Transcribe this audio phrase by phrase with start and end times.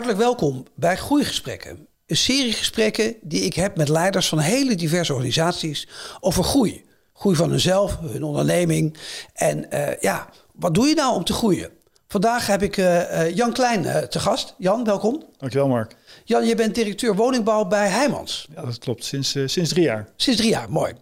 [0.00, 1.86] Hartelijk welkom bij Groeigesprekken.
[2.06, 5.88] Een serie gesprekken die ik heb met leiders van hele diverse organisaties
[6.20, 6.84] over groei.
[7.14, 8.96] Groei van hunzelf, hun onderneming.
[9.34, 11.70] En uh, ja, wat doe je nou om te groeien?
[12.08, 14.54] Vandaag heb ik uh, Jan Klein uh, te gast.
[14.58, 15.24] Jan, welkom.
[15.36, 15.96] Dankjewel, Mark.
[16.24, 18.48] Jan, je bent directeur woningbouw bij Heijmans.
[18.54, 19.04] Ja, dat klopt.
[19.04, 20.08] Sinds, sinds drie jaar.
[20.16, 20.92] Sinds drie jaar, mooi.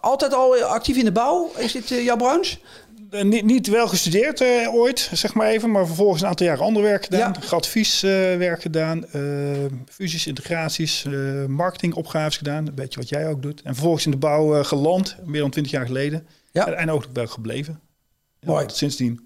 [0.00, 1.50] Altijd al actief in de bouw?
[1.56, 2.58] Is dit jouw branche?
[3.10, 6.64] Uh, niet, niet wel gestudeerd uh, ooit, zeg maar even, maar vervolgens een aantal jaren
[6.64, 7.34] ander werk gedaan.
[7.40, 7.48] Ja.
[7.50, 9.04] Advieswerk uh, gedaan,
[9.88, 11.06] fusies, integraties,
[11.46, 12.66] marketingopgaves gedaan.
[12.66, 13.62] Een beetje wat jij ook doet.
[13.62, 16.26] En vervolgens in de bouw geland, meer dan twintig jaar geleden.
[16.52, 16.66] Ja.
[16.66, 17.80] En, en ook wel gebleven.
[18.40, 18.64] Mooi.
[18.64, 19.25] Ja, sindsdien.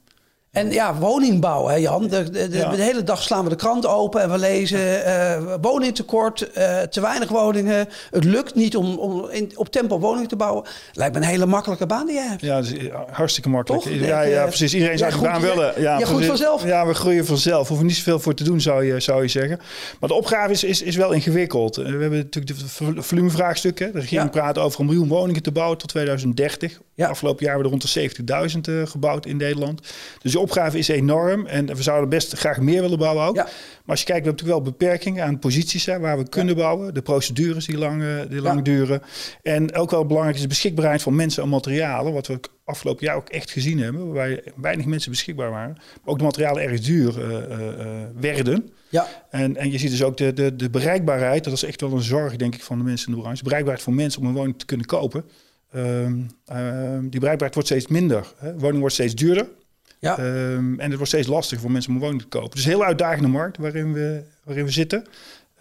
[0.51, 2.09] En ja, woningbouw, hè Jan.
[2.09, 2.71] De, de, de, ja.
[2.71, 7.01] de, hele dag slaan we de krant open en we lezen uh, woningtekort, uh, te
[7.01, 7.89] weinig woningen.
[8.11, 10.65] Het lukt niet om, om in, op tempo woningen te bouwen.
[10.93, 12.41] Lijkt me een hele makkelijke baan die je hebt.
[12.41, 12.73] Ja, is
[13.11, 13.83] hartstikke makkelijk.
[13.83, 13.93] Toch?
[13.93, 14.75] Ja, ja, precies.
[14.75, 15.81] Iedereen zou de baan willen.
[15.81, 16.65] Ja, ja goed vanzelf.
[16.65, 17.69] Ja, we groeien vanzelf.
[17.69, 19.61] Hoeven niet zoveel voor te doen, zou je, zou je zeggen.
[20.01, 21.77] Maar de opgave is, is, is wel ingewikkeld.
[21.77, 23.93] We hebben natuurlijk de volumevraagstukken.
[23.93, 26.81] De regering praat over een miljoen woningen te bouwen tot 2030.
[26.95, 27.09] Ja.
[27.09, 29.81] Afgelopen jaar hebben we rond de 70.000 uh, gebouwd in Nederland.
[30.23, 33.37] Dus de opgave is enorm en we zouden best graag meer willen bouwen ook.
[33.37, 33.43] Ja.
[33.43, 33.53] Maar
[33.87, 36.95] als je kijkt, we hebben natuurlijk wel beperkingen aan posities hè, waar we kunnen bouwen.
[36.95, 39.03] De procedures die lang, die lang duren.
[39.43, 42.13] En ook wel belangrijk is de beschikbaarheid van mensen en materialen.
[42.13, 44.05] Wat we afgelopen jaar ook echt gezien hebben.
[44.05, 45.73] Waarbij weinig mensen beschikbaar waren.
[45.75, 47.87] Maar ook de materialen erg duur uh, uh,
[48.21, 48.71] werden.
[48.89, 49.07] Ja.
[49.31, 51.45] En, en je ziet dus ook de, de, de bereikbaarheid.
[51.45, 53.43] Dat is echt wel een zorg, denk ik, van de mensen in de branche.
[53.43, 55.25] Bereikbaarheid voor mensen om een woning te kunnen kopen.
[55.75, 58.33] Um, um, die bereikbaarheid wordt steeds minder.
[58.37, 58.59] Hè.
[58.59, 59.47] Woning wordt steeds duurder.
[60.01, 60.19] Ja.
[60.19, 62.51] Um, en het wordt steeds lastiger voor mensen om een woning te kopen.
[62.51, 65.07] Dus een heel uitdagende markt waarin we, waarin we zitten.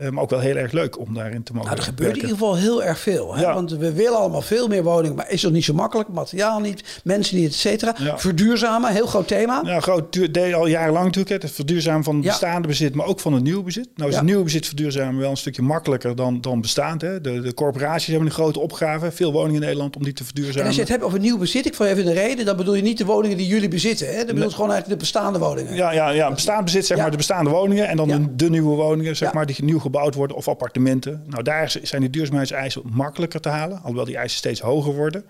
[0.01, 2.15] Uh, maar ook wel heel erg leuk om daarin te mogen nou, Er gebeurt in
[2.15, 3.35] ieder geval heel erg veel.
[3.35, 3.41] Hè?
[3.41, 3.53] Ja.
[3.53, 6.09] Want we willen allemaal veel meer woningen, maar is dat niet zo makkelijk?
[6.09, 7.95] Materiaal niet, mensen niet, et cetera.
[7.97, 8.17] Ja.
[8.17, 9.61] Verduurzamen, heel groot thema.
[9.65, 11.41] Ja, groot deel al jarenlang natuurlijk.
[11.41, 12.29] Het verduurzamen van het ja.
[12.29, 13.89] bestaande bezit, maar ook van het nieuwe bezit.
[13.95, 17.01] Nou is het nieuwe bezit verduurzamen wel een stukje makkelijker dan, dan bestaand.
[17.01, 17.21] Hè?
[17.21, 19.11] De, de corporaties hebben een grote opgave.
[19.11, 20.61] Veel woningen in Nederland om die te verduurzamen.
[20.61, 22.73] En als je het hebt over nieuw bezit, ik val even de reden, dan bedoel
[22.73, 24.07] je niet de woningen die jullie bezitten.
[24.07, 24.15] Hè?
[24.15, 25.75] Dan bedoel je gewoon eigenlijk de bestaande woningen.
[25.75, 27.87] Ja, ja, ja bestaand bezit, zeg maar de bestaande woningen.
[27.87, 31.23] En dan de, de, nieuwe woningen, zeg maar, die nieuw gebouwd worden of appartementen.
[31.27, 35.25] Nou, daar zijn de duurzaamheidseisen makkelijker te halen, alhoewel die eisen steeds hoger worden.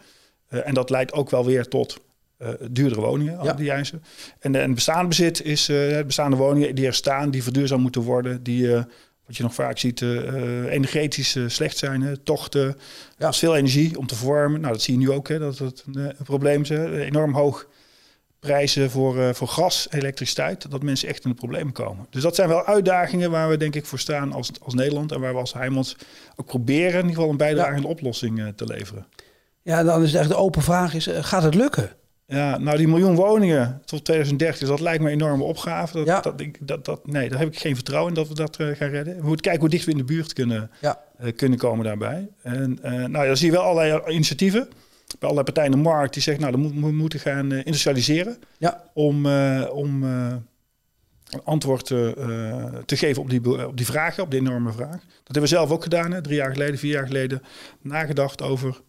[0.49, 1.97] Uh, en dat leidt ook wel weer tot
[2.41, 3.53] uh, duurdere woningen, ja.
[3.53, 4.03] die eisen.
[4.39, 8.43] En, en bestaande bezit is uh, bestaande woningen die er staan, die verduurzaamd moeten worden,
[8.43, 8.71] die,
[9.25, 10.01] wat je nog vaak ziet,
[10.69, 12.01] energetisch slecht zijn.
[12.01, 12.77] Hè, tochten,
[13.17, 13.33] ja.
[13.33, 14.61] veel energie om te verwarmen.
[14.61, 16.69] Nou, dat zie je nu ook, hè, dat het een, een probleem is.
[16.69, 17.67] Enorm hoog
[18.39, 22.07] prijzen voor, uh, voor gas, elektriciteit, dat mensen echt in de problemen komen.
[22.09, 25.19] Dus dat zijn wel uitdagingen waar we denk ik voor staan als, als Nederland en
[25.19, 25.95] waar we als Heijmans
[26.35, 27.87] ook proberen in ieder geval een bijdragende ja.
[27.87, 29.05] oplossing uh, te leveren.
[29.61, 31.91] Ja, dan is echt de open vraag is, uh, gaat het lukken?
[32.25, 35.97] Ja, nou die miljoen woningen tot 2030, dat lijkt me een enorme opgave.
[35.97, 36.21] Dat, ja.
[36.21, 39.15] dat, dat, dat, nee, daar heb ik geen vertrouwen in dat we dat gaan redden.
[39.15, 41.01] We moeten kijken hoe dicht we in de buurt kunnen, ja.
[41.35, 42.29] kunnen komen daarbij.
[42.41, 44.69] En nou, dan zie je wel allerlei initiatieven
[45.19, 48.37] bij allerlei partijen in de markt die zeggen, nou, dan we moeten gaan uh, industrialiseren
[48.57, 48.83] ja.
[48.93, 50.33] om, uh, om uh,
[51.29, 54.99] een antwoord te geven op die, op die vragen, op die enorme vraag.
[54.99, 57.41] Dat hebben we zelf ook gedaan, hè, drie jaar geleden, vier jaar geleden,
[57.81, 58.81] nagedacht over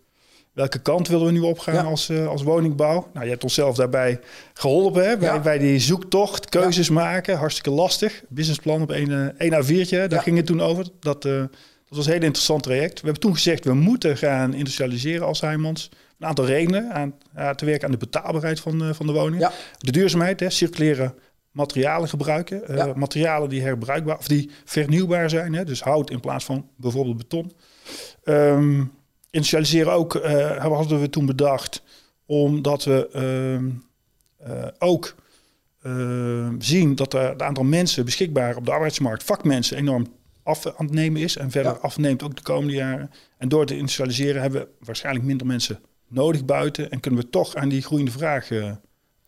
[0.53, 1.83] welke kant willen we nu opgaan ja.
[1.83, 3.09] als, als woningbouw.
[3.13, 4.21] Nou, je hebt ons zelf daarbij
[4.55, 5.41] geholpen hè, bij, ja.
[5.41, 8.23] bij die zoektocht, keuzes maken, hartstikke lastig.
[8.29, 10.87] Businessplan op een, een A4'tje, daar ging het toen over.
[11.01, 11.25] Dat,
[11.91, 12.95] dat was een heel interessant traject.
[12.95, 17.51] We hebben toen gezegd, we moeten gaan industrialiseren als Heijmans een aantal redenen aan, uh,
[17.51, 19.39] te werken aan de betaalbaarheid van, uh, van de woningen.
[19.39, 19.53] Ja.
[19.79, 21.15] De duurzaamheid, hè, circulaire
[21.51, 22.63] materialen gebruiken.
[22.71, 22.93] Uh, ja.
[22.97, 25.53] Materialen die herbruikbaar of die vernieuwbaar zijn.
[25.55, 27.53] Hè, dus hout in plaats van bijvoorbeeld beton.
[28.25, 28.93] Um,
[29.31, 30.13] industrialiseren ook,
[30.59, 31.83] hadden we toen bedacht,
[32.27, 33.85] omdat we um,
[34.79, 35.15] ook
[35.83, 40.07] ehm, zien dat er het aantal mensen beschikbaar op de arbeidsmarkt, vakmensen, enorm
[40.43, 41.79] af aan het nemen is en verder ja.
[41.79, 43.11] afneemt ook de komende jaren.
[43.39, 47.55] En door te industrialiseren hebben we waarschijnlijk minder mensen nodig buiten en kunnen we toch
[47.55, 48.71] aan die groeiende vraag uh,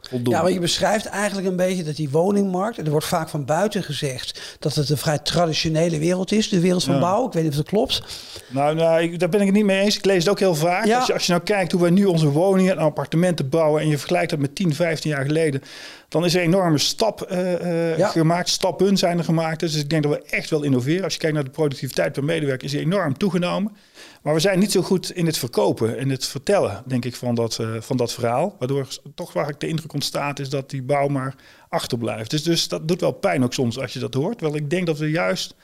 [0.09, 0.35] voldoen.
[0.35, 3.45] Ja, maar je beschrijft eigenlijk een beetje dat die woningmarkt, en er wordt vaak van
[3.45, 7.01] buiten gezegd dat het een vrij traditionele wereld is, de wereld van ja.
[7.01, 7.27] bouw.
[7.27, 8.03] Ik weet niet of dat klopt.
[8.49, 9.97] Nou, nou ik, daar ben ik het niet mee eens.
[9.97, 10.85] Ik lees het ook heel vaak.
[10.85, 10.97] Ja.
[10.97, 13.89] Als, je, als je nou kijkt hoe wij nu onze woningen en appartementen bouwen en
[13.89, 15.63] je vergelijkt dat met 10, 15 jaar geleden,
[16.09, 18.09] dan is er een enorme stap uh, uh, ja.
[18.09, 18.49] gemaakt.
[18.49, 19.61] Stappen zijn er gemaakt.
[19.61, 21.05] Dus ik denk dat we echt wel innoveren.
[21.05, 23.77] Als je kijkt naar de productiviteit per medewerker, is die enorm toegenomen.
[24.23, 27.35] Maar we zijn niet zo goed in het verkopen, in het vertellen, denk ik, van
[27.35, 28.57] dat, uh, van dat verhaal.
[28.59, 31.35] Waardoor toch waar ik de indruk ontstaat is dat die bouw maar
[31.69, 32.31] achterblijft.
[32.31, 34.41] Dus, dus dat doet wel pijn ook soms als je dat hoort.
[34.41, 35.55] Wel, ik denk dat we juist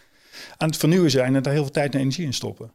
[0.57, 2.73] aan het vernieuwen zijn en daar heel veel tijd en energie in stoppen.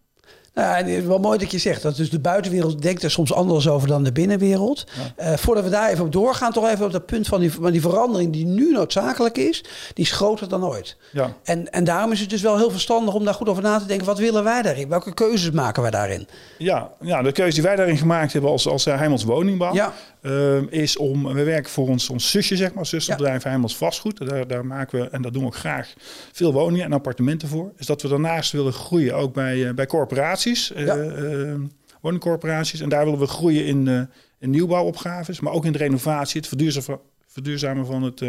[0.54, 3.12] Nou, en het is wel mooi dat je zegt dat dus de buitenwereld denkt er
[3.12, 4.84] soms anders over dan de binnenwereld.
[5.16, 7.72] Eh, voordat we daar even op doorgaan, toch even op dat punt van die, van
[7.72, 9.64] die verandering die nu noodzakelijk is,
[9.94, 10.98] die is groter dan ooit.
[11.12, 11.34] Ja.
[11.44, 13.86] En, en daarom is het dus wel heel verstandig om daar goed over na te
[13.86, 14.06] denken.
[14.06, 14.90] Wat willen wij daarin?
[14.90, 16.28] Welke keuzes maken wij daarin?
[16.58, 19.94] Ja, ja de keuze die wij daarin gemaakt hebben als, als Heimels Woningbouw, ja.
[20.24, 24.28] Ehm, is om, we werken voor ons, ons zusje, zeg maar, zusterbedrijf Heimels Vastgoed.
[24.30, 25.94] Daar, daar maken we, en dat doen we ook graag,
[26.32, 27.72] veel woningen en appartementen voor.
[27.78, 31.54] Is dat we daarnaast willen groeien, ook bij, uh, bij corporaties, uh,
[32.02, 32.82] woningcorporaties.
[32.82, 34.10] En daar willen we groeien in,
[34.40, 38.22] in nieuwbouwopgaves, maar ook in de renovatie, het verduurzamen, verduurzamen van het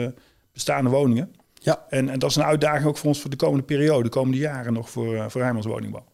[0.53, 1.35] bestaande woningen.
[1.55, 1.85] Ja.
[1.89, 4.39] En, en dat is een uitdaging ook voor ons voor de komende periode, de komende
[4.39, 6.05] jaren nog voor, voor Heimels Woningbouw.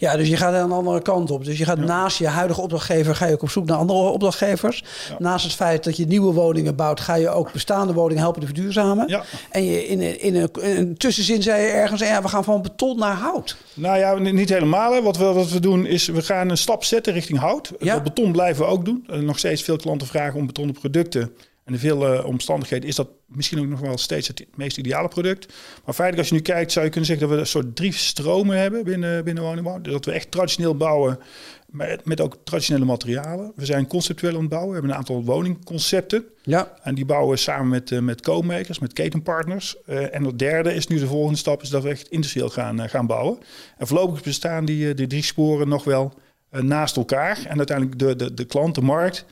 [0.00, 1.44] Ja, dus je gaat aan de andere kant op.
[1.44, 4.84] Dus je gaat naast je huidige opdrachtgever ga je ook op zoek naar andere opdrachtgevers.
[5.18, 8.46] Naast het feit dat je nieuwe woningen bouwt, ga je ook bestaande woningen helpen te
[8.46, 9.08] verduurzamen.
[9.08, 9.22] Ja.
[9.50, 12.62] En je in, in, een, in een tussenzin zei je ergens, ja, we gaan van
[12.62, 13.56] beton naar hout.
[13.74, 15.02] Nou ja, niet helemaal.
[15.02, 17.72] Wat we, wat we doen is, we gaan een stap zetten richting hout.
[17.78, 18.00] Ja.
[18.00, 19.06] beton blijven we ook doen.
[19.06, 21.32] nog steeds veel klanten vragen om betonnen producten.
[21.68, 25.08] En in veel uh, omstandigheden is dat misschien ook nog wel steeds het meest ideale
[25.08, 25.54] product.
[25.84, 27.92] Maar feitelijk, als je nu kijkt, zou je kunnen zeggen dat we een soort drie
[27.92, 29.80] stromen hebben binnen, binnen woningbouw.
[29.80, 31.18] Dus dat we echt traditioneel bouwen,
[31.66, 33.52] met, met ook traditionele materialen.
[33.54, 34.68] We zijn conceptueel aan het bouwen.
[34.68, 36.24] We hebben een aantal woningconcepten.
[36.42, 36.74] Ja.
[36.82, 39.76] En die bouwen we samen met, uh, met co-makers, met ketenpartners.
[39.86, 42.88] Uh, en het derde is nu de volgende stap, is dat we echt industrieel gaan,
[42.88, 43.38] gaan bouwen.
[43.76, 46.12] En voorlopig bestaan die, die drie sporen nog wel
[46.50, 47.38] naast elkaar.
[47.48, 49.24] En uiteindelijk de, de, de klant, de markt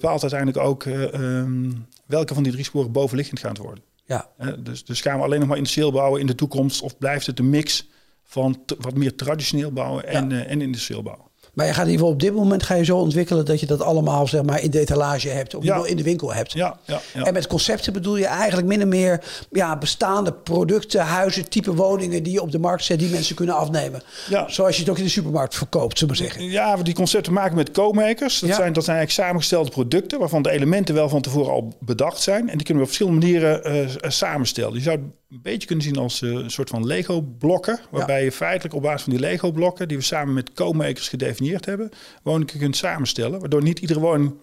[0.00, 3.84] bepaalt uiteindelijk ook uh, um, welke van die drie sporen bovenliggend gaan worden.
[4.06, 4.28] Ja.
[4.58, 7.38] Dus, dus gaan we alleen nog maar industrieel bouwen in de toekomst of blijft het
[7.38, 7.88] een mix
[8.22, 10.36] van wat meer traditioneel bouwen en, ja.
[10.36, 11.26] uh, en industrieel bouwen?
[11.54, 13.66] Maar je gaat in ieder geval op dit moment ga je zo ontwikkelen dat je
[13.66, 15.86] dat allemaal zeg maar in detalage hebt of ja.
[15.86, 16.52] in de winkel hebt.
[16.52, 21.00] Ja, ja, ja, En met concepten bedoel je eigenlijk min of meer ja, bestaande producten,
[21.00, 24.02] huizen, type woningen die je op de markt zet die mensen kunnen afnemen.
[24.28, 24.48] Ja.
[24.48, 26.50] Zoals je het ook in de supermarkt verkoopt, zullen we zeggen.
[26.50, 28.38] Ja, we die concepten maken met co-makers.
[28.38, 32.20] Dat, zijn, dat zijn eigenlijk samengestelde producten waarvan de elementen wel van tevoren al bedacht
[32.20, 32.50] zijn.
[32.50, 34.74] En die kunnen we op verschillende manieren uh, samenstellen.
[34.74, 34.98] Je zou
[35.34, 37.80] een beetje kunnen zien als uh, een soort van Lego-blokken.
[37.90, 41.90] Waarbij je feitelijk op basis van die Lego-blokken, die we samen met co-makers gedefinieerd hebben,
[42.22, 43.40] woningen kunt samenstellen.
[43.40, 44.34] Waardoor niet iedere woning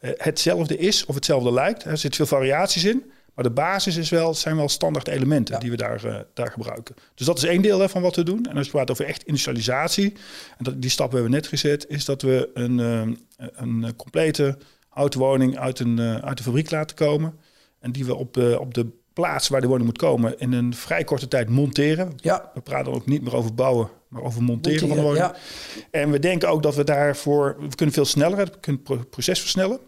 [0.00, 1.84] uh, hetzelfde is of hetzelfde lijkt.
[1.84, 3.10] Er zitten veel variaties in.
[3.34, 6.94] Maar de basis is wel, zijn wel standaard elementen die we daar, uh, daar gebruiken.
[7.14, 8.46] Dus dat is één deel hè, van wat we doen.
[8.46, 10.12] En als je praat over echt industrialisatie,
[10.58, 12.78] en dat, die stap hebben we net gezet, is dat we een,
[13.36, 14.58] een complete
[14.88, 17.34] houten woning uit, een, uit de fabriek laten komen.
[17.80, 21.04] En die we op, op de plaats waar de woning moet komen in een vrij
[21.04, 22.12] korte tijd monteren.
[22.16, 22.50] Ja.
[22.54, 25.24] We praten ook niet meer over bouwen, maar over monteren, van de woning.
[25.24, 25.34] Ja.
[25.90, 29.40] En we denken ook dat we daarvoor, we kunnen veel sneller, we kunnen het proces
[29.40, 29.78] versnellen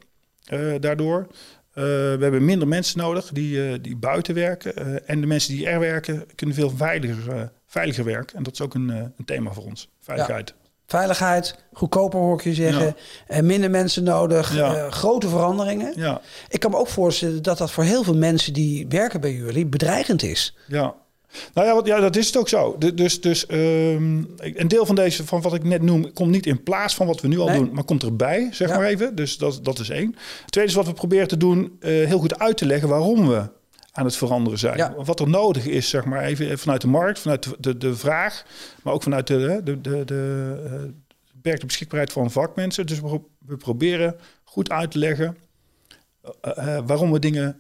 [0.52, 1.26] uh, daardoor.
[1.28, 5.06] Uh, we hebben minder mensen nodig die, uh, die buiten werken.
[5.06, 8.36] en de mensen die er werken kunnen veel veiliger, veiliger werken.
[8.36, 10.48] En dat is ook een, een thema voor ons, veiligheid.
[10.48, 10.57] Ja.
[10.88, 12.96] Veiligheid, goedkoper hoor ik je zeggen.
[13.26, 14.56] En minder mensen nodig.
[14.56, 15.92] Uh, grote veranderingen.
[15.96, 16.20] Ja.
[16.48, 19.66] Ik kan me ook voorstellen dat dat voor heel veel mensen die werken bij jullie
[19.66, 20.56] bedreigend is.
[20.66, 20.94] Ja.
[21.54, 22.76] Nou ja, wat, ja, dat is het ook zo.
[22.94, 26.62] dus dus um, een deel van deze, van wat ik net noem, komt niet in
[26.62, 29.14] plaats van wat we nu al doen, maar komt erbij, zeg maar even.
[29.14, 30.16] Dus dat, dat is één.
[30.42, 33.28] Het tweede is wat we proberen te doen, uh, heel goed uit te leggen waarom
[33.28, 33.50] we
[33.92, 34.94] aan het veranderen zijn.
[34.96, 38.44] Wat er nodig is, zeg maar, even vanuit de markt, vanuit de, de, vraag,
[38.82, 40.92] maar ook vanuit de, de, de, de,
[41.32, 42.86] beperkte beschikbaarheid van vakmensen.
[42.86, 45.36] Dus we, we proberen goed uit te leggen
[46.24, 47.56] uh, uh, waarom we dingen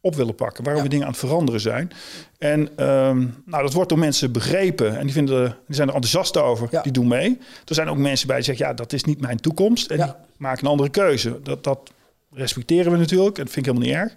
[0.00, 1.90] op willen pakken, waarom we dingen aan het veranderen zijn.
[2.38, 6.36] En um, nou, dat wordt door mensen begrepen en die, vinden, die zijn er enthousiast
[6.36, 6.82] over, ja.
[6.82, 7.38] die doen mee.
[7.64, 10.14] Er zijn ook mensen bij die zeggen, ja, dat is niet mijn toekomst en die
[10.36, 11.42] maken een andere keuze.
[11.42, 11.92] Dat, dat
[12.32, 14.16] respecteren we natuurlijk en dat vind ik helemaal niet erg.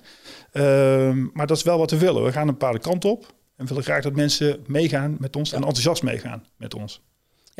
[0.51, 2.23] Uh, maar dat is wel wat we willen.
[2.23, 3.25] We gaan een bepaalde kant op.
[3.55, 7.01] En we willen graag dat mensen meegaan met ons en enthousiast meegaan met ons.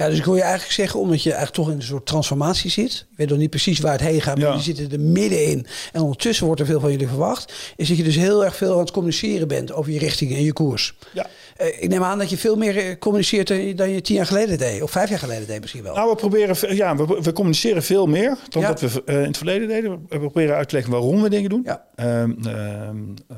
[0.01, 2.69] Ja, dus ik wil je eigenlijk zeggen, omdat je eigenlijk toch in een soort transformatie
[2.69, 3.05] zit.
[3.11, 4.53] Ik weet nog niet precies waar het heen gaat, maar ja.
[4.53, 5.65] je zit er middenin.
[5.93, 7.53] En ondertussen wordt er veel van jullie verwacht.
[7.75, 10.43] Is dat je dus heel erg veel aan het communiceren bent over je richting en
[10.43, 10.95] je koers.
[11.13, 11.27] Ja.
[11.61, 14.57] Uh, ik neem aan dat je veel meer eh, communiceert dan je tien jaar geleden
[14.57, 14.81] deed.
[14.81, 15.95] Of vijf jaar geleden deed misschien wel.
[15.95, 18.67] Nou, we proberen, ja, we, we communiceren veel meer dan ja.
[18.67, 20.05] dat we uh, in het verleden deden.
[20.09, 21.65] We proberen uit te leggen waarom we dingen doen.
[21.65, 21.85] Ja.
[21.95, 22.89] Uh,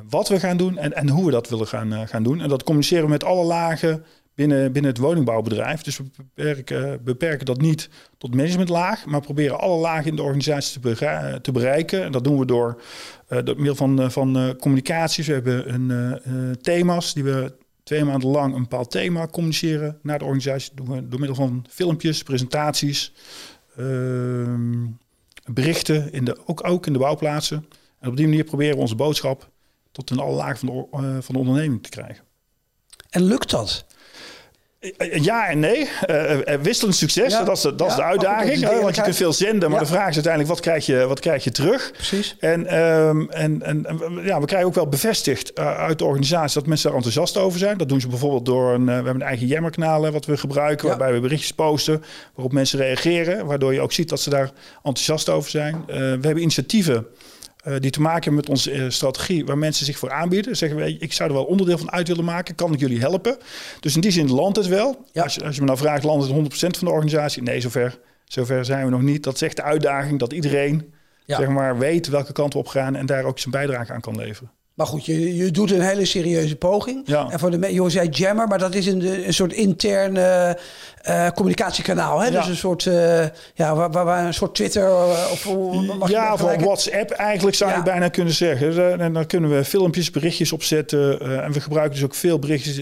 [0.10, 2.42] wat we gaan doen en, en hoe we dat willen gaan, gaan doen.
[2.42, 4.04] En dat communiceren we met alle lagen
[4.36, 5.82] binnen, binnen het woningbouwbedrijf.
[5.82, 10.82] Dus we beperken, beperken dat niet tot managementlaag, maar proberen alle lagen in de organisatie
[11.42, 12.04] te, bereiken.
[12.04, 12.82] En dat doen we door,
[13.30, 15.28] uh, door middel van, uh, van uh, communicaties.
[15.28, 20.26] We hebben een, thema's die we twee maanden lang een bepaald thema communiceren naar de
[20.26, 20.72] organisatie.
[20.76, 23.14] Doen we door middel van filmpjes, presentaties,
[23.78, 24.86] ehm,
[25.46, 27.66] berichten, in de, ook, ook in de bouwplaatsen.
[28.00, 29.52] En op die manier proberen we onze boodschap
[29.92, 32.24] tot in alle lagen van de, van de onderneming te krijgen.
[33.10, 33.86] En lukt dat?
[35.22, 35.90] Ja en nee.
[36.10, 38.82] Uh, wisselend succes, dat is de, dat is de uitdaging.
[38.82, 41.44] want je kunt veel zenden, maar de vraag is uiteindelijk wat krijg je, wat krijg
[41.44, 41.92] je terug?
[41.92, 42.36] Precies.
[42.40, 43.86] En, ehm, en, en
[44.24, 47.78] ja, we krijgen ook wel bevestigd uit de organisatie dat mensen daar enthousiast over zijn.
[47.78, 51.14] Dat doen ze bijvoorbeeld door een, we hebben een eigen jammerkanaal wat we gebruiken, waarbij
[51.14, 55.50] we berichtjes posten waarop mensen reageren, waardoor je ook ziet dat ze daar enthousiast over
[55.50, 55.84] zijn.
[55.86, 57.08] we hebben initiatieven
[57.68, 60.58] uh, die te maken hebben met onze uh, strategie, waar mensen zich voor aanbieden.
[60.58, 63.38] Zeggen we, ik zou er wel onderdeel van uit willen maken, kan ik jullie helpen?
[63.80, 65.06] Dus in die zin landt het wel.
[65.12, 65.24] Ja.
[65.24, 67.44] Als, je, als je me nou vraagt, landt het 100% van de organisatie?
[67.44, 69.24] Nee, zover, zover zijn we nog niet.
[69.24, 70.94] Dat is echt de uitdaging dat iedereen
[71.26, 74.16] zeg maar, weet welke kant we op gaan en daar ook zijn bijdrage aan kan
[74.16, 74.52] leveren.
[74.74, 77.02] Maar goed, je, je doet een hele serieuze poging.
[77.06, 77.28] Ja.
[77.30, 80.58] En voor de je zei jammer, maar dat is een, een soort interne
[81.10, 82.20] uh, communicatiekanaal.
[82.20, 82.28] Hè?
[82.28, 82.40] Ja.
[82.40, 85.46] Dus een soort, uh, ja, waar, waar, een soort Twitter uh, of
[85.98, 89.00] mag Ja, of WhatsApp eigenlijk zou je bijna kunnen zeggen.
[89.00, 91.20] En dan kunnen we filmpjes, berichtjes opzetten.
[91.44, 92.82] en we gebruiken dus ook veel berichtjes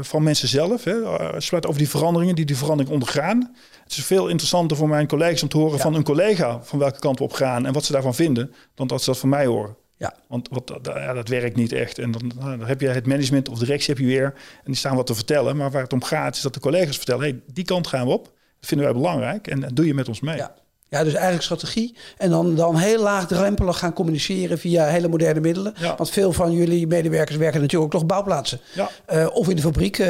[0.00, 0.84] van mensen zelf.
[0.84, 0.94] Hè?
[1.38, 3.54] Sluit over die veranderingen, die die verandering ondergaan.
[3.84, 6.98] Het is veel interessanter voor mijn collega's om te horen van een collega van welke
[6.98, 9.46] kant we op gaan en wat ze daarvan vinden, dan dat ze dat van mij
[9.46, 9.76] horen.
[9.98, 10.14] Ja.
[10.28, 11.98] Want wat, ja, dat werkt niet echt.
[11.98, 14.32] En dan, nou, dan heb je het management of directie heb je weer.
[14.34, 15.56] En die staan wat te vertellen.
[15.56, 17.22] Maar waar het om gaat is dat de collega's vertellen...
[17.22, 18.24] hey, die kant gaan we op.
[18.24, 19.46] Dat vinden wij belangrijk.
[19.46, 20.36] En, doe je met ons mee.
[20.36, 20.54] Ja.
[20.88, 21.94] Ja, dus eigenlijk strategie.
[22.16, 25.74] En dan, dan heel laagdrempelig gaan communiceren via hele moderne middelen.
[25.96, 28.60] Want veel van jullie medewerkers werken natuurlijk ook nog bouwplaatsen.
[28.74, 28.90] Ja.
[29.12, 29.98] Uh, of in de fabriek.
[29.98, 30.06] Uh,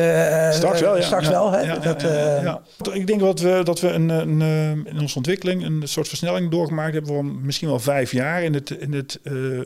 [0.50, 1.02] straks wel, ja.
[1.02, 1.78] Straks wel, hè?
[1.78, 2.54] Dat, uh...
[2.92, 4.40] Ik denk dat we, dat we een, een,
[4.86, 8.42] in onze ontwikkeling een soort versnelling doorgemaakt hebben van misschien wel vijf jaar.
[8.42, 9.20] In het, in het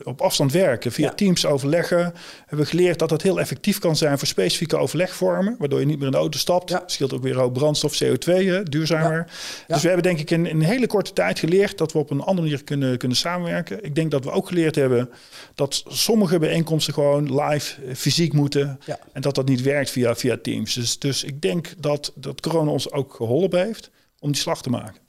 [0.05, 2.15] op afstand werken, via teams overleggen.
[2.47, 5.55] Hebben we geleerd dat dat heel effectief kan zijn voor specifieke overlegvormen.
[5.59, 6.75] Waardoor je niet meer in de auto stapt.
[6.87, 9.27] Scheelt ook weer ook brandstof, CO2, hè, duurzamer.
[9.67, 11.99] Dus we hebben denk ik in, in een hele korte korte tijd geleerd dat we
[11.99, 13.85] op een andere manier kunnen, kunnen samenwerken.
[13.85, 15.11] Ik denk dat we ook geleerd hebben
[15.55, 18.79] dat sommige bijeenkomsten gewoon live eh, fysiek moeten.
[19.13, 20.75] En dat dat niet werkt via, via Teams.
[20.75, 24.71] Dus, dus ik denk dat, dat corona ons ook geholpen heeft om die slag te
[24.71, 25.01] maken.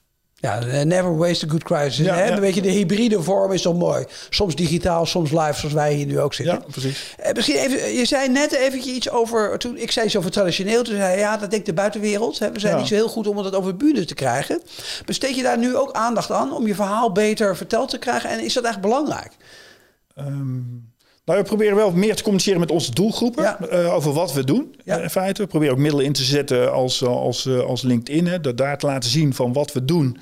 [0.41, 2.05] Ja, eh, never waste a good crisis.
[2.05, 2.31] Ja, hè?
[2.31, 4.05] Een beetje de hybride vorm is toch mooi.
[4.29, 6.55] Soms digitaal, soms live, zoals wij hier nu ook zitten.
[6.55, 7.15] Ja, precies.
[7.17, 10.83] Eh, misschien even, je zei net eventjes iets over, toen ik zei iets over traditioneel,
[10.83, 12.39] toen zei je, ja, dat denkt de buitenwereld.
[12.39, 12.51] Hè?
[12.51, 14.61] We zijn niet zo heel goed om het over bühne te krijgen.
[15.05, 18.29] Besteed je daar nu ook aandacht aan om je verhaal beter verteld te krijgen?
[18.29, 19.31] En is dat echt belangrijk?
[20.15, 20.90] Um
[21.31, 24.75] nou, we proberen wel meer te communiceren met onze doelgroepen eh, over wat we doen.
[24.83, 24.97] Ja.
[24.97, 28.27] in feite, we proberen ook middelen in te zetten als, als, eh, als LinkedIn.
[28.27, 30.17] Hè, dat daar te laten zien van wat we doen.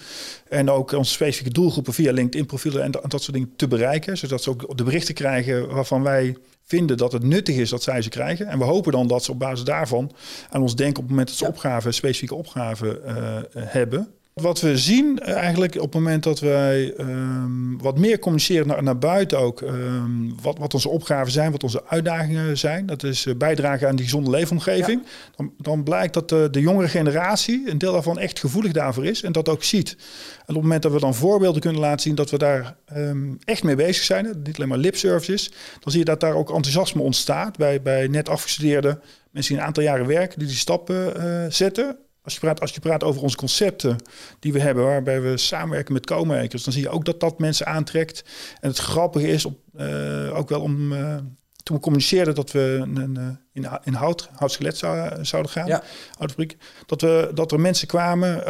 [0.50, 4.18] En ook onze specifieke doelgroepen via LinkedIn-profielen en, dat soort dingen te bereiken.
[4.18, 6.36] Zodat ze ook de berichten krijgen waarvan wij
[6.66, 8.48] vinden dat het nuttig is dat zij ze krijgen.
[8.48, 10.12] En we hopen dan dat ze op basis daarvan
[10.50, 13.14] aan ons denken op het moment dat ze opgaven, specifieke opgaven uh,
[13.56, 14.14] hebben.
[14.42, 18.84] Wat we zien eh, eigenlijk op het moment dat wij um, wat meer communiceren naar,
[18.84, 23.26] naar buiten ook, um, wat, wat onze opgaven zijn, wat onze uitdagingen zijn, dat is
[23.26, 25.06] uh, bijdragen aan die gezonde leefomgeving,
[25.36, 29.24] dan, dan, blijkt dat de, de, jongere generatie, een deel daarvan echt gevoelig daarvoor is
[29.24, 29.90] en dat ook ziet.
[29.90, 33.38] En op het moment dat we dan voorbeelden kunnen laten zien dat we daar um,
[33.44, 36.50] echt mee bezig zijn, niet alleen maar lip services, dan zie je dat daar ook
[36.50, 39.00] enthousiasme ontstaat bij, bij net afgestudeerde
[39.32, 41.98] mensen die een aantal jaren werken, die die stappen uh, zetten.
[42.30, 43.96] Als je, praat, als je praat over onze concepten
[44.40, 47.66] die we hebben, waarbij we samenwerken met co-makers, dan zie je ook dat dat mensen
[47.66, 48.24] aantrekt.
[48.60, 50.92] En het grappige is op, uh, ook wel om.
[50.92, 51.16] Uh,
[51.64, 55.84] toen we communiceerden dat we een, uh, in, in hout, houtskelet zou, zouden gaan, ja.
[56.18, 58.44] houtfabriek, dat, we, dat er mensen kwamen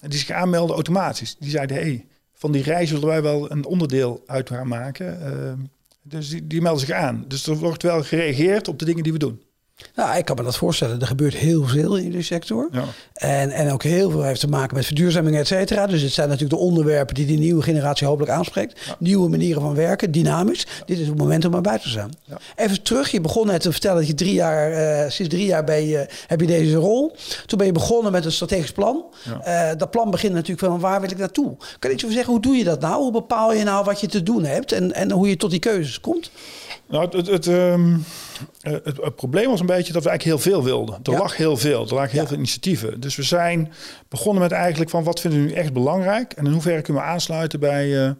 [0.00, 1.36] die zich aanmelden automatisch.
[1.38, 5.70] Die zeiden: hey, van die reis willen wij wel een onderdeel uit gaan maken.
[6.02, 7.24] dus die, die melden zich aan.
[7.28, 9.42] Dus er wordt wel gereageerd op de dingen die we doen.
[9.94, 11.00] Nou, ik kan me dat voorstellen.
[11.00, 12.68] Er gebeurt heel veel in die sector.
[12.72, 12.84] Ja.
[13.14, 15.86] En, en ook heel veel heeft te maken met verduurzaming, et cetera.
[15.86, 18.80] Dus het zijn natuurlijk de onderwerpen die die nieuwe generatie hopelijk aanspreekt.
[18.98, 20.66] Nieuwe manieren van werken, dynamisch.
[20.86, 22.10] Dit is het moment om erbij te staan.
[22.56, 25.64] Even terug, je begon net te vertellen dat je drie jaar, uh, sinds drie jaar
[25.64, 27.16] ben je, heb je deze rol.
[27.46, 29.04] Toen ben je begonnen met een strategisch plan.
[29.46, 31.56] Uh, dat plan begint natuurlijk van waar wil ik naartoe?
[31.78, 33.02] Kan je iets over zeggen, hoe doe je dat nou?
[33.02, 35.58] Hoe bepaal je nou wat je te doen hebt en, en hoe je tot die
[35.58, 36.30] keuzes komt?
[36.92, 37.96] Nou, het, het, ehm,
[38.60, 40.98] het, het, probleem was een beetje dat we eigenlijk heel veel wilden.
[41.02, 43.00] Er lag heel veel, er lagen heel veel initiatieven.
[43.00, 43.72] Dus we zijn
[44.08, 47.08] begonnen met eigenlijk van wat vinden we nu echt belangrijk en in hoeverre kunnen we
[47.08, 48.10] aansluiten bij, uh,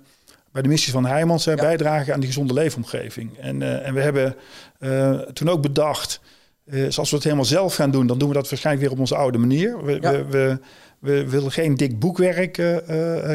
[0.52, 1.54] bij de missie van Heijmans, ja.
[1.54, 3.38] bijdragen aan die gezonde leefomgeving.
[3.38, 4.36] En, uh, en we hebben
[4.80, 6.20] uh, toen ook bedacht,
[6.96, 9.16] als we het helemaal zelf gaan doen, dan doen we dat waarschijnlijk weer op onze
[9.16, 9.84] oude manier.
[9.84, 10.58] We, we, we
[11.02, 12.76] we willen geen dik boekwerk uh,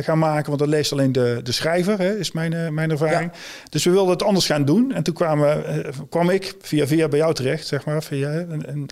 [0.03, 3.31] gaan maken, want dat leest alleen de, de schrijver, hè, is mijn, uh, mijn ervaring.
[3.69, 4.93] Dus we wilden het anders gaan doen.
[4.93, 5.63] En toen kwamen,
[6.09, 8.89] kwam ik via via bij jou terecht, zeg maar, via een, een,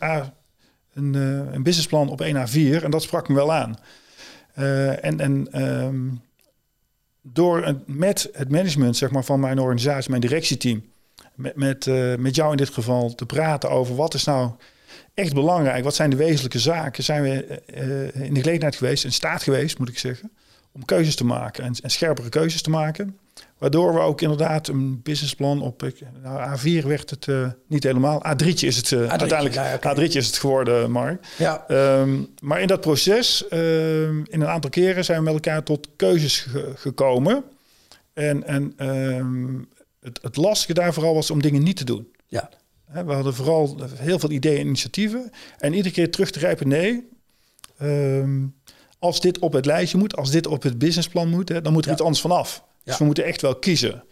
[0.94, 1.14] een,
[1.54, 2.84] een businessplan op 1 A4.
[2.84, 3.78] En dat sprak me wel aan.
[5.02, 6.22] en en um,
[7.22, 10.84] door met het management zeg maar, van mijn organisatie, mijn directieteam,
[11.36, 11.90] met, met,
[12.20, 14.52] met jou in dit geval te praten over wat is nou
[15.14, 15.84] echt belangrijk.
[15.84, 17.04] Wat zijn de wezenlijke zaken?
[17.04, 17.62] Zijn we
[18.14, 20.32] in de gelegenheid geweest, in staat geweest, moet ik zeggen,
[20.72, 23.18] om keuzes te maken en, en scherpere keuzes te maken.
[23.58, 25.92] Waardoor we ook inderdaad een businessplan op
[26.24, 28.24] nou, A4 werd het uh, niet helemaal.
[28.28, 29.54] A3'tje is het uh, A3'tje, uiteindelijk.
[29.56, 29.96] Ja, okay.
[29.96, 31.26] A3'tje is het geworden, Mark.
[31.38, 31.66] Ja.
[32.00, 35.90] Um, maar in dat proces, um, in een aantal keren zijn we met elkaar tot
[35.96, 37.44] keuzes ge gekomen.
[38.14, 39.68] En, en um,
[40.02, 42.12] het, het lastige daar vooral was om dingen niet te doen.
[42.28, 42.50] Ja.
[42.92, 45.32] We hadden vooral heel veel ideeën en initiatieven.
[45.58, 47.08] En iedere keer terug te grijpen, nee.
[49.00, 51.86] als dit op het lijstje moet, als dit op het businessplan moet, hè, dan moet
[51.86, 52.64] er iets anders vanaf.
[52.84, 54.04] Dus we moeten echt wel kiezen.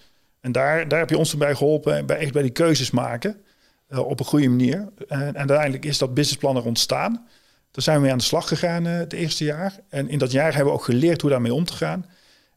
[0.44, 3.42] En daar, daar heb je ons bij geholpen, bij, echt bij die keuzes maken.
[3.89, 4.89] Uh, op een goede manier.
[5.08, 7.27] En, en, uiteindelijk is dat businessplan er ontstaan.
[7.72, 9.80] Daar zijn we mee aan de slag gegaan uh, het eerste jaar.
[9.89, 12.06] En in dat jaar hebben we ook geleerd hoe daarmee om te gaan.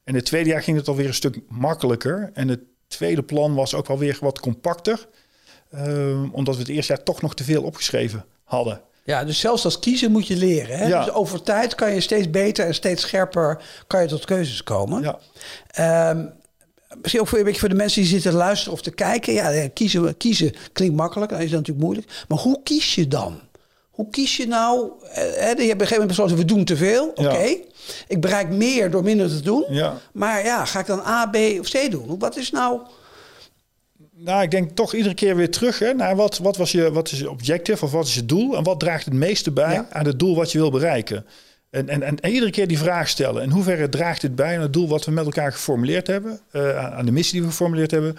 [0.05, 2.31] En het tweede jaar ging het alweer een stuk makkelijker.
[2.35, 5.09] En het tweede plan was ook wel weer wat compacter.
[5.75, 8.81] Uh, omdat we het eerste jaar toch nog te veel opgeschreven hadden.
[9.05, 10.79] Ja, dus zelfs als kiezen moet je leren.
[10.79, 10.87] Hè?
[10.87, 11.05] Ja.
[11.05, 15.17] Dus over tijd kan je steeds beter en steeds scherper kan je tot keuzes komen.
[15.73, 16.11] Ja.
[16.11, 16.33] Um,
[17.01, 19.33] misschien ook voor, een beetje voor de mensen die zitten te luisteren of te kijken.
[19.33, 22.25] Ja, kiezen, kiezen klinkt makkelijk, dat is natuurlijk moeilijk.
[22.29, 23.41] Maar hoe kies je dan?
[23.91, 24.91] Hoe kies je nou?
[25.03, 27.07] Hè, je hebt op een gegeven moment besloten, we doen te veel.
[27.15, 27.57] Oké,
[28.09, 29.65] ik bereik meer door minder te doen.
[29.69, 29.99] Ja.
[30.13, 32.19] Maar ja, ga ik dan A, B of C doen?
[32.19, 32.81] Wat is nou...
[34.19, 37.11] Nou, ik denk toch iedere keer weer terug hè, naar wat, wat, was je, wat
[37.11, 40.07] is je objective of wat is je doel en wat draagt het meeste bij aan
[40.07, 41.27] het doel wat je wil bereiken.
[41.71, 43.43] En, en, en, iedere keer die vraag stellen.
[43.43, 46.95] In hoeverre draagt dit bij aan het doel wat we met elkaar geformuleerd hebben, uh,
[46.97, 48.17] aan de missie die we geformuleerd hebben.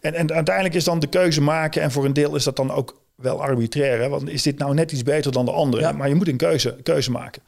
[0.00, 2.70] En, en uiteindelijk is dan de keuze maken en voor een deel is dat dan
[2.70, 4.00] ook wel arbitrair.
[4.00, 4.08] Hè?
[4.08, 5.92] Want is dit nou net iets beter dan de andere?
[5.92, 7.42] Maar je moet een keuze, keuze maken.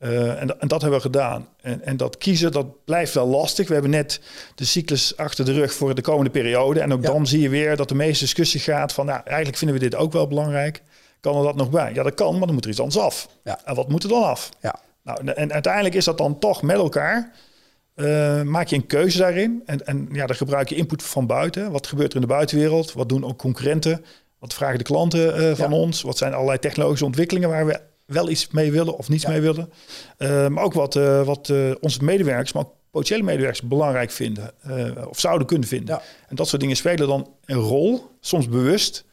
[0.00, 1.48] Uh, en, en, dat hebben we gedaan.
[1.60, 3.66] En, en, dat kiezen, dat blijft wel lastig.
[3.68, 4.20] We hebben net
[4.54, 6.80] de cyclus achter de rug voor de komende periode.
[6.80, 9.06] En ook dan zie je weer dat de meeste discussie gaat van...
[9.06, 10.82] Nou, eigenlijk vinden we dit ook wel belangrijk.
[11.20, 11.94] Kan er dat nog bij?
[11.94, 13.28] Ja, dat kan, maar dan moet er iets anders af.
[13.44, 13.60] Ja.
[13.64, 14.50] En wat moet er dan af?
[14.60, 14.78] Ja.
[15.02, 17.32] Nou, en uiteindelijk is dat dan toch met elkaar...
[17.96, 19.62] Uh, maak je een keuze daarin.
[19.66, 21.70] En, en ja, dan gebruik je input van buiten.
[21.70, 22.92] Wat gebeurt er in de buitenwereld?
[22.92, 24.04] Wat doen ook concurrenten?
[24.38, 26.02] Wat vragen de klanten uh, van ons?
[26.02, 29.72] Wat zijn allerlei technologische ontwikkelingen waar we wel iets mee willen of niets mee willen.
[30.18, 34.52] Uh, maar ook wat, uh, wat uh, onze medewerkers, maar ook potentiële medewerkers belangrijk vinden
[35.08, 36.00] of zouden kunnen vinden.
[36.28, 39.04] En dat soort dingen spelen dan een rol, soms bewust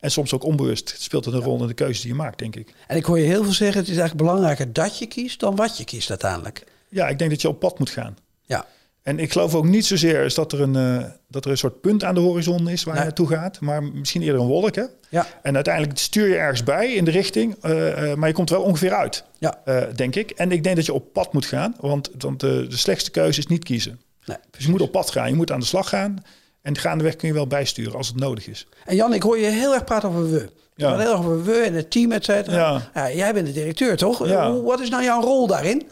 [0.00, 0.90] en soms ook onbewust.
[0.90, 2.74] Het speelt een rol in de keuze die je maakt, denk ik.
[2.86, 5.56] En ik hoor je heel veel zeggen, het is eigenlijk belangrijker dat je kiest dan
[5.56, 6.64] wat je kiest uiteindelijk.
[6.88, 8.16] Ja, ik denk dat je op pad moet gaan.
[8.42, 8.66] Ja.
[9.06, 11.80] En ik geloof ook niet zozeer is dat er een, uh, dat er een soort
[11.80, 13.02] punt aan de horizon is waar nee.
[13.02, 14.74] je naartoe gaat, maar misschien eerder een wolk.
[14.74, 14.82] Hè?
[15.08, 15.26] Ja.
[15.42, 18.56] En uiteindelijk stuur je ergens bij in de richting, uh, uh, maar je komt er
[18.56, 19.58] wel ongeveer uit, ja.
[19.94, 20.30] denk ik.
[20.30, 23.46] En ik denk dat je op pad moet gaan, want, want de slechtste keuze is
[23.46, 24.00] niet kiezen.
[24.24, 26.16] Nee, dus je moet op pad gaan, je moet aan de slag gaan.
[26.62, 28.66] En gaandeweg kun je wel bijsturen als het nodig is.
[28.84, 30.48] En Jan, ik hoor je heel erg praten over we.
[30.74, 30.98] Ja.
[30.98, 32.56] Heel erg over we en het team, et cetera.
[32.56, 32.90] Ja.
[32.94, 33.12] ja.
[33.12, 34.28] jij bent de directeur, toch?
[34.28, 34.52] Ja.
[34.52, 35.82] Wat is nou jouw rol daarin?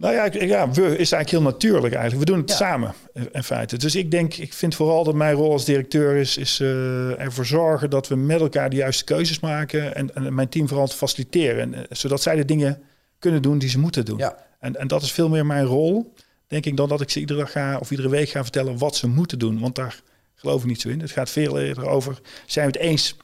[0.00, 2.28] Nou ja, ja, we is eigenlijk heel natuurlijk eigenlijk.
[2.28, 2.94] We doen het samen
[3.32, 3.76] in feite.
[3.76, 7.46] Dus ik denk, ik vind vooral dat mijn rol als directeur is, is uh, ervoor
[7.46, 10.96] zorgen dat we met elkaar de juiste keuzes maken en, en mijn team vooral te
[10.96, 11.60] faciliteren.
[11.60, 12.82] En, uh, zodat zij de dingen
[13.18, 14.18] kunnen doen die ze moeten doen.
[14.18, 14.36] Ja.
[14.58, 16.14] En, en dat is veel meer mijn rol,
[16.46, 18.96] denk ik, dan dat ik ze iedere dag ga of iedere week ga vertellen wat
[18.96, 19.60] ze moeten doen.
[19.60, 20.00] Want daar
[20.34, 21.00] geloof ik niet zo in.
[21.00, 23.16] Het gaat veel eerder over, zijn we het eens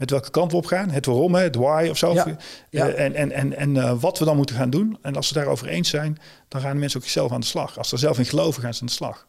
[0.00, 0.90] met welke kant we op gaan.
[0.90, 2.14] Het waarom, het why of zo.
[2.14, 2.26] Ja,
[2.70, 4.98] uh, en en, en, en uh, wat we dan moeten gaan doen.
[5.02, 7.78] En als we daarover eens zijn, dan gaan de mensen ook zelf aan de slag.
[7.78, 9.28] Als ze er zelf in geloven, gaan ze aan de slag.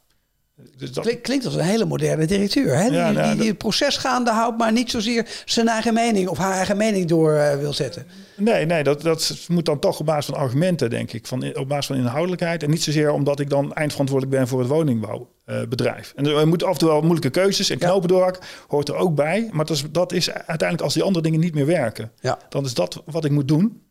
[0.78, 1.22] Dus dat...
[1.22, 2.76] Klinkt als een hele moderne directeur.
[2.76, 2.86] Hè?
[2.86, 6.38] Ja, die, nou, die, het proces gaande houdt, maar niet zozeer zijn eigen mening of
[6.38, 8.06] haar eigen mening door uh, wil zetten.
[8.36, 11.28] Nee, nee dat, dat moet dan toch op basis van argumenten, denk ik.
[11.28, 12.64] Van, op basis van inhoudelijkheid.
[12.64, 15.41] En niet zozeer omdat ik dan eindverantwoordelijk ben voor het woningbouwbedrijf.
[15.52, 18.38] Uh, en er moeten af en toe wel moeilijke keuzes en knopen door.
[18.68, 19.50] Hoort er ook bij.
[19.52, 22.12] Maar dat is, dat is uiteindelijk als die andere dingen niet meer werken.
[22.20, 22.40] Ja.
[22.50, 23.84] Dan is dat wat ik moet doen.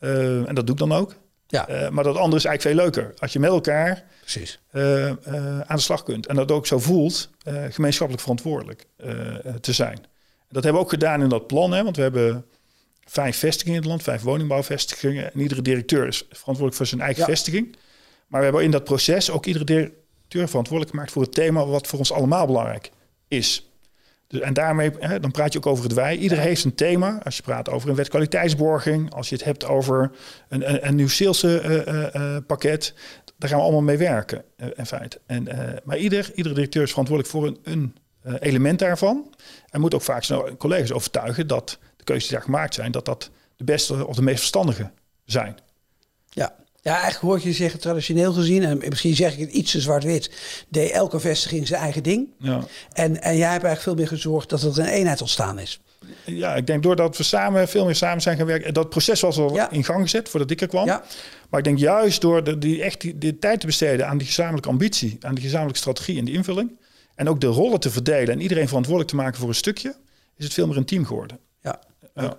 [0.00, 1.14] Uh, en dat doe ik dan ook.
[1.46, 1.68] Ja.
[1.68, 3.14] Uh, maar dat andere is eigenlijk veel leuker.
[3.18, 4.60] Als je met elkaar Precies.
[4.72, 6.26] Aan de slag kunt.
[6.26, 7.30] En dat ook zo voelt,
[7.70, 8.86] gemeenschappelijk verantwoordelijk
[9.60, 9.98] te zijn.
[10.50, 11.72] Dat hebben we ook gedaan in dat plan.
[11.72, 12.44] Hè, want we hebben
[13.04, 15.32] vijf vestigingen in het land, vijf woningbouwvestigingen.
[15.32, 17.76] En iedere directeur is verantwoordelijk voor zijn eigen vestiging.
[18.26, 19.92] Maar we hebben in dat proces ook iedere
[20.28, 22.90] directeur verantwoordelijk gemaakt voor het thema wat voor ons allemaal belangrijk
[23.28, 23.72] is.
[24.26, 26.16] Dus, en daarmee, hè, dan praat je ook over het wij.
[26.16, 27.20] Iedereen heeft een thema.
[27.24, 30.10] Als je praat over een wet kwaliteitsborging, als je het hebt over
[30.48, 34.44] een, een, een nieuw salespakket, uh, uh, daar gaan we allemaal mee werken,
[34.76, 35.20] in feite.
[35.26, 35.48] En,
[35.84, 37.94] maar ieder, iedere directeur is verantwoordelijk voor een, een
[38.38, 39.34] element daarvan.
[39.70, 43.04] En moet ook vaak zijn collega's overtuigen dat de keuzes die daar gemaakt zijn, dat
[43.04, 44.90] dat de beste of de meest verstandige
[45.24, 45.56] zijn.
[46.28, 49.80] Ja, Ja, eigenlijk hoor je zeggen, traditioneel gezien, en misschien zeg ik het iets te
[49.80, 50.30] zwart-wit,
[50.68, 52.28] deed elke vestiging zijn eigen ding.
[52.38, 52.64] Ja.
[52.92, 55.80] En, en jij hebt eigenlijk veel meer gezorgd dat er een eenheid ontstaan is.
[56.24, 58.74] Ja, ik denk doordat we samen veel meer samen zijn gaan werken.
[58.74, 60.86] Dat proces was al in gang gezet voordat ik er kwam.
[60.86, 61.04] Ja.
[61.50, 64.26] Maar ik denk juist door de, die, echt die, die, tijd te besteden aan die
[64.26, 66.78] gezamenlijke ambitie, aan die gezamenlijke strategie en die invulling.
[67.14, 69.94] En ook de rollen te verdelen en iedereen verantwoordelijk te maken voor een stukje,
[70.36, 71.38] is het veel meer een team geworden.
[71.62, 71.80] Ja.
[72.14, 72.36] ja.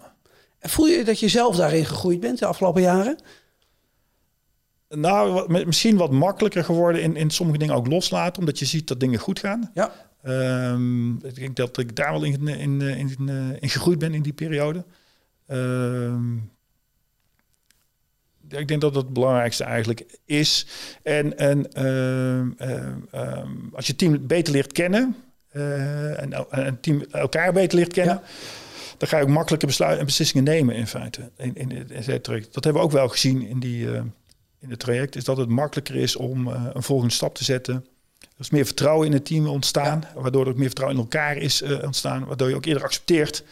[0.60, 3.18] En voel je dat je zelf daarin gegroeid bent de afgelopen jaren?
[4.90, 9.00] Nou, misschien wat makkelijker geworden in, in sommige dingen ook loslaten, omdat je ziet dat
[9.00, 9.72] dingen goed gaan.
[9.74, 9.92] Ja.
[10.72, 14.34] Um, ik denk dat ik daar wel in, in, in, in gegroeid ben in die
[14.34, 14.84] periode.
[15.48, 16.52] Um,
[18.50, 20.66] ik denk dat dat het belangrijkste eigenlijk is.
[21.04, 21.68] En, en
[22.58, 25.16] uh, als je team beter leert kennen
[25.54, 28.22] uh, en een team elkaar beter leert kennen,
[28.98, 31.32] dan ga je ook makkelijker besluiten en beslissingen nemen in feite.
[31.38, 32.22] In, in, in
[32.52, 34.02] dat hebben we ook wel gezien in, die, uh,
[34.60, 37.76] in het traject, is dat het makkelijker is om uh, een volgende stap te zetten.
[38.20, 41.38] Er is meer vertrouwen in het team ontstaan, waardoor er ook meer vertrouwen in elkaar
[41.38, 43.44] is ontstaan, waardoor je ook eerder accepteert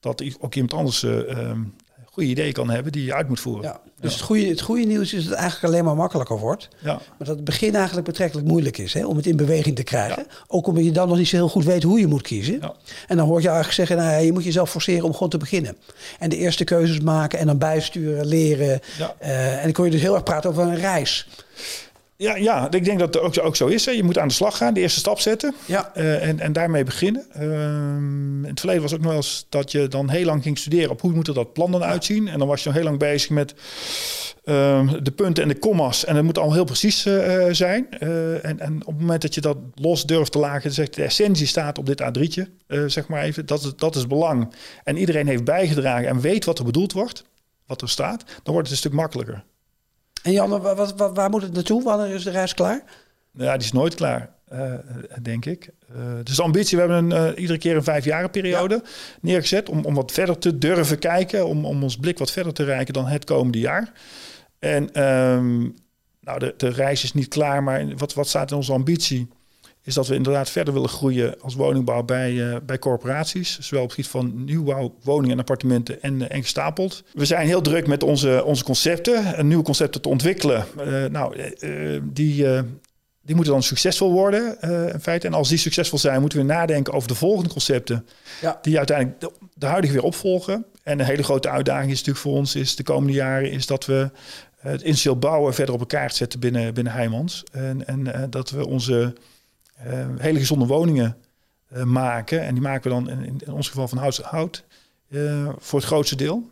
[0.00, 1.62] dat ook iemand anders ehm,
[2.10, 3.62] goede ideeën kan hebben die je uit moet voeren.
[3.62, 6.68] Ja, dus Het, goede, het goede nieuws is dat het eigenlijk alleen maar makkelijker wordt.
[6.78, 6.92] Ja.
[6.92, 10.26] Maar dat het begin eigenlijk betrekkelijk moeilijk is hè, om het in beweging te krijgen.
[10.46, 12.58] Ook omdat je dan nog niet zo heel goed weet hoe je moet kiezen.
[12.60, 12.74] Ja.
[13.06, 15.76] En dan hoor je eigenlijk zeggen, nou, je moet jezelf forceren om gewoon te beginnen.
[16.18, 18.80] En de eerste keuzes maken en dan bijsturen, leren.
[19.22, 21.28] Uh, en dan kon je dus heel erg praten over een reis.
[22.20, 23.86] Ja, ja, ik denk dat het ook, ook zo is.
[23.86, 23.92] Hè.
[23.92, 25.92] Je moet aan de slag gaan, de eerste stap zetten ja.
[25.96, 27.26] Uh, en, en daarmee beginnen.
[27.36, 30.58] Uh, in het verleden was ook nog wel eens dat je dan heel lang ging
[30.58, 32.28] studeren op hoe moet er dat plan dan uitzien.
[32.28, 33.54] En dan was je nog heel lang bezig met
[34.44, 36.04] uh, de punten en de commas.
[36.04, 37.98] En het moet allemaal heel precies uh, zijn.
[37.98, 41.46] en, en op het moment dat je dat los durft te lagen, zegt de essentie
[41.46, 42.42] staat op dit A3'tje,
[42.86, 44.54] zeg maar even, dat is, dat is belang.
[44.84, 47.24] En iedereen heeft bijgedragen en weet wat er bedoeld wordt,
[47.66, 49.44] wat er staat, dan wordt het een stuk makkelijker.
[50.22, 51.82] En Jan, wat, wat, waar moet het naartoe?
[51.82, 52.82] Wanneer is de reis klaar?
[53.32, 54.74] Ja, die is nooit klaar, uh,
[55.22, 55.70] denk ik.
[55.96, 58.90] Uh, dus de ambitie, we hebben een, uh, iedere keer een vijfjarenperiode ja.
[59.20, 59.68] neergezet...
[59.68, 62.94] Om, om wat verder te durven kijken, om, om ons blik wat verder te reiken
[62.94, 63.92] dan het komende jaar.
[64.58, 65.74] En um,
[66.20, 69.28] nou, de, de reis is niet klaar, maar wat, wat staat in onze ambitie
[69.82, 73.58] is dat we inderdaad verder willen groeien als woningbouw bij, uh, bij corporaties.
[73.60, 77.02] Zowel op het gebied van nieuwbouw, woningen en appartementen en, uh, en gestapeld.
[77.12, 80.66] We zijn heel druk met onze, onze concepten, een nieuwe concepten te ontwikkelen.
[80.78, 81.36] Uh, nou,
[82.02, 82.46] die,
[83.22, 84.60] die moeten dan succesvol worden
[84.92, 85.26] in feite.
[85.26, 88.06] En als die succesvol zijn, moeten we nadenken over de volgende concepten.
[88.40, 88.58] Ja.
[88.62, 90.64] Die uiteindelijk de, de, huidige weer opvolgen.
[90.82, 93.86] En een hele grote uitdaging is natuurlijk voor ons is de komende jaren is dat
[93.86, 94.10] we
[94.60, 97.44] het initieel bouwen verder op elkaar zetten binnen, binnen Heijmans.
[97.52, 99.14] En, en dat we onze
[99.86, 101.16] uh, hele gezonde woningen
[101.76, 102.40] uh, maken.
[102.40, 104.64] En die maken we dan in, in ons geval van hout, hout
[105.08, 106.50] uh, voor het grootste deel.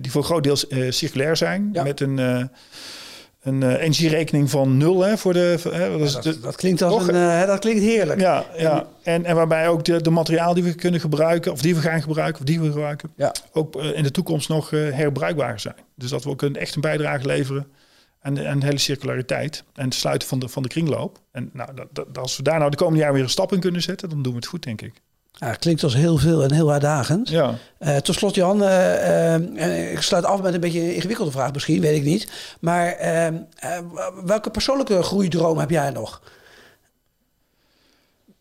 [0.00, 0.56] die voor een groot deel
[0.92, 1.70] circulair zijn.
[1.72, 1.82] Ja.
[1.82, 2.18] Met een,
[3.42, 5.00] een energierekening van nul.
[5.00, 5.58] Hè, voor de,
[5.98, 8.20] dat, dat, dat, klinkt als een, dat klinkt heerlijk.
[8.20, 8.86] Ja, ja.
[9.02, 12.02] En, en waarbij ook de, de materiaal die we kunnen gebruiken, of die we gaan
[12.02, 13.32] gebruiken, of die we gebruiken, ja.
[13.52, 15.76] ook in de toekomst nog herbruikbaar zijn.
[15.94, 17.66] Dus dat we ook een, echt een bijdrage leveren
[18.20, 21.20] en de, en de hele circulariteit en het sluiten van de, van de kringloop.
[21.32, 23.60] En nou, dat, dat, als we daar nou de komende jaar weer een stap in
[23.60, 24.92] kunnen zetten, dan doen we het goed, denk ik.
[25.32, 27.28] Ja, klinkt als heel veel en heel uitdagend.
[27.28, 27.54] Ja.
[27.80, 31.52] Uh, tot slot, Jan, uh, uh, ik sluit af met een beetje een ingewikkelde vraag
[31.52, 32.28] misschien, weet ik niet.
[32.60, 32.96] Maar
[34.24, 36.22] welke persoonlijke groeidroom heb jij nog?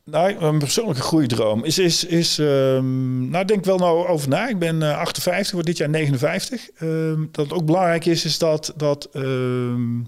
[0.09, 4.47] Nou, een persoonlijke groeidroom is, is, is um, nou, denk wel nou over na.
[4.47, 6.69] Ik ben uh, 58, word dit jaar 59.
[6.81, 10.07] Um, dat het ook belangrijk is, is dat, dat um,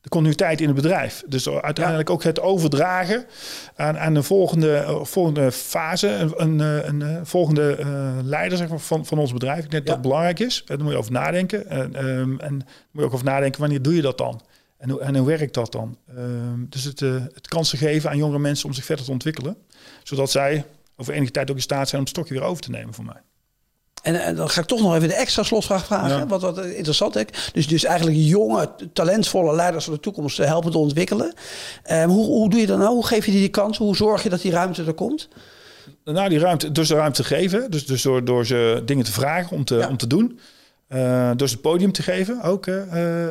[0.00, 1.22] de continuïteit in het bedrijf.
[1.26, 2.14] Dus uiteindelijk ja.
[2.14, 3.24] ook het overdragen
[3.76, 8.68] aan, aan een volgende, uh, volgende fase, een, een, een, een volgende uh, leider zeg
[8.68, 9.64] maar, van, van ons bedrijf.
[9.64, 10.62] Ik denk dat dat belangrijk is.
[10.66, 11.68] Daar moet je over nadenken.
[11.68, 11.94] En,
[12.40, 14.40] en moet je ook over nadenken, wanneer doe je dat dan?
[14.80, 15.96] En hoe, en hoe werkt dat dan?
[16.18, 16.24] Uh,
[16.68, 19.56] dus het, uh, het kansen geven aan jongere mensen om zich verder te ontwikkelen.
[20.02, 20.64] Zodat zij
[20.96, 23.04] over enige tijd ook in staat zijn om het stokje weer over te nemen voor
[23.04, 23.22] mij.
[24.02, 26.18] En, en, dan ga ik toch nog even de extra slotvraag vragen.
[26.18, 26.26] Ja.
[26.26, 27.50] Wat, wat interessant is.
[27.52, 31.34] Dus, dus eigenlijk jonge, talentvolle leiders van de toekomst helpen te ontwikkelen.
[31.90, 32.94] Um, hoe, hoe doe je dat nou?
[32.94, 33.78] Hoe geef je die die kans?
[33.78, 35.28] Hoe zorg je dat die ruimte er komt?
[36.04, 37.70] Nou, die ruimte, dus de ruimte geven.
[37.70, 39.88] Dus, dus door, door ze dingen te vragen om te, ja.
[39.88, 40.40] om te doen.
[40.92, 42.66] Uh, dus het podium te geven ook.
[42.66, 42.76] Uh,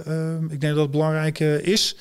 [0.07, 1.95] uh, ik denk dat dat belangrijk is.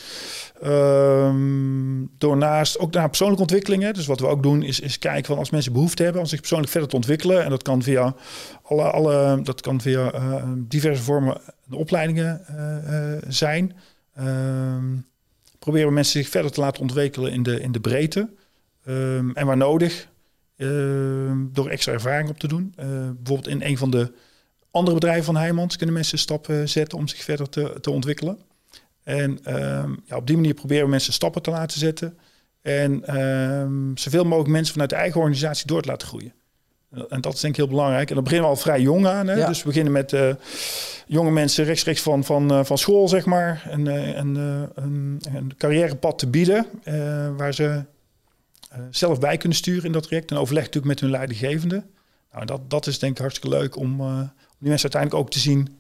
[0.63, 3.95] Ehm, door naast ook naar persoonlijke ontwikkelingen.
[3.95, 6.39] Dus wat we ook doen is, is kijken van als mensen behoefte hebben om zich
[6.39, 7.45] persoonlijk verder te ontwikkelen.
[7.45, 8.15] En dat kan via
[8.63, 10.13] alle, alle dat kan via
[10.57, 11.41] diverse vormen
[11.71, 12.41] opleidingen
[13.29, 13.77] zijn.
[14.15, 14.97] Ehm,
[15.59, 18.29] proberen mensen zich verder te laten ontwikkelen in de, in de breedte.
[18.89, 20.09] Um, en waar nodig,
[21.53, 22.73] door extra ervaring op te doen.
[22.77, 24.13] bijvoorbeeld in een van de
[24.71, 28.39] andere bedrijven van Heijmans kunnen mensen stappen zetten om zich verder te, te ontwikkelen.
[29.03, 32.19] En ehm, ja, op die manier proberen we mensen stappen te laten zetten.
[32.63, 36.33] En ehm, zoveel mogelijk mensen vanuit de eigen organisatie door te laten groeien.
[37.09, 38.09] En dat is denk ik heel belangrijk.
[38.09, 39.27] En dan beginnen we al vrij jong aan.
[39.27, 39.47] Hè?
[39.47, 40.35] Dus we beginnen met uh,
[41.07, 43.67] jonge mensen rechtstreeks van, van, uh, van school, zeg maar.
[43.71, 46.67] En, uh, een, een, een, carrièrepad te bieden.
[47.37, 47.85] waar ze
[48.91, 50.31] zelf bij kunnen sturen in dat traject.
[50.31, 51.83] En overleg natuurlijk met hun leidinggevende.
[52.33, 54.01] Nou, dat, dat is denk ik hartstikke leuk om
[54.59, 55.79] die mensen uiteindelijk ook te zien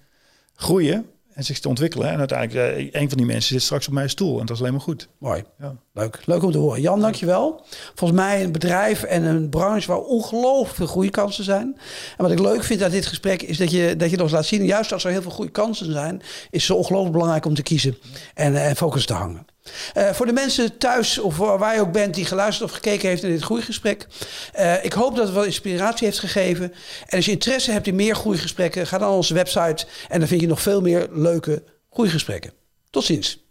[0.54, 1.06] groeien
[1.38, 2.10] en zich te ontwikkelen.
[2.10, 4.40] En uiteindelijk, uh, een van die mensen zit straks op mijn stoel.
[4.40, 5.08] En dat is alleen maar goed.
[5.18, 5.44] Mooi.
[5.58, 5.76] Ja.
[5.92, 6.20] Leuk.
[6.24, 6.80] Leuk om te horen.
[6.80, 7.64] Jan, dankjewel.
[7.94, 11.76] Volgens mij een bedrijf en een branche waar ongelooflijk veel goede kansen zijn.
[12.16, 14.46] En wat ik leuk vind aan dit gesprek is dat je, dat je nog laat
[14.46, 14.64] zien...
[14.64, 16.22] juist als er heel veel goede kansen zijn...
[16.50, 17.98] is het ongelooflijk belangrijk om te kiezen
[18.34, 19.46] en, en focus te hangen.
[19.96, 23.22] Uh, voor de mensen thuis of waar je ook bent die geluisterd of gekeken heeft
[23.22, 24.06] naar dit groeigesprek.
[24.58, 26.72] Uh, ik hoop dat het wel inspiratie heeft gegeven.
[27.06, 30.28] En als je interesse hebt in meer groeigesprekken, ga dan naar onze website en dan
[30.28, 32.52] vind je nog veel meer leuke groeigesprekken.
[32.90, 33.47] Tot ziens.